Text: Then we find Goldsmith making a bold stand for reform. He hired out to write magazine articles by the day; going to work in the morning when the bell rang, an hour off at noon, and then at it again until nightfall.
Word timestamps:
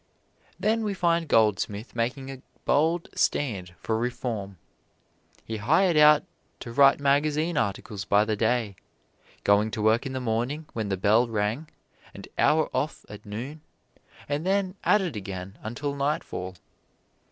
Then 0.59 0.83
we 0.83 0.95
find 0.95 1.27
Goldsmith 1.27 1.95
making 1.95 2.31
a 2.31 2.41
bold 2.65 3.07
stand 3.13 3.75
for 3.77 3.99
reform. 3.99 4.57
He 5.45 5.57
hired 5.57 5.95
out 5.95 6.23
to 6.61 6.71
write 6.73 6.99
magazine 6.99 7.55
articles 7.55 8.03
by 8.03 8.25
the 8.25 8.35
day; 8.35 8.75
going 9.43 9.69
to 9.69 9.81
work 9.83 10.07
in 10.07 10.13
the 10.13 10.19
morning 10.19 10.65
when 10.73 10.89
the 10.89 10.97
bell 10.97 11.27
rang, 11.27 11.69
an 12.15 12.23
hour 12.39 12.67
off 12.73 13.05
at 13.09 13.27
noon, 13.27 13.61
and 14.27 14.43
then 14.43 14.73
at 14.83 15.01
it 15.01 15.15
again 15.15 15.59
until 15.61 15.93
nightfall. 15.93 16.55